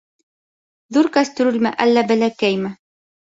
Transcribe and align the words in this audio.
Ҙур 0.97 1.09
кәстрүлме 1.17 1.73
әллә 1.87 2.05
бәләкәйме? 2.13 2.73